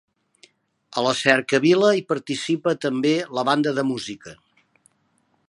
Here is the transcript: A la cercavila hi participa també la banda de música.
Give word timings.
A 1.01 1.03
la 1.07 1.11
cercavila 1.19 1.91
hi 1.99 2.03
participa 2.13 2.75
també 2.87 3.13
la 3.39 3.45
banda 3.51 3.75
de 3.81 3.87
música. 3.93 4.35